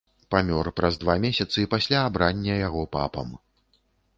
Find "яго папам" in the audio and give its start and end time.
2.67-3.27